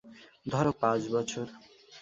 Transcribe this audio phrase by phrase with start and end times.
[0.45, 1.45] ধরো, পাঁচ বছর।